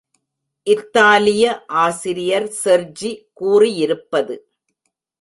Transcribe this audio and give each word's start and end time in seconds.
இத்தாலிய 0.67 1.43
ஆசிரியர் 1.83 2.49
செர்ஜி 2.63 3.11
கூறியிருப்பது. 3.33 4.35